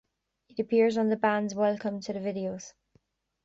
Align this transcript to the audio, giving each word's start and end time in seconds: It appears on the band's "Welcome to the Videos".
It 0.49 0.59
appears 0.59 0.97
on 0.97 1.09
the 1.09 1.15
band's 1.15 1.53
"Welcome 1.53 1.99
to 1.99 2.11
the 2.13 2.17
Videos". 2.19 2.73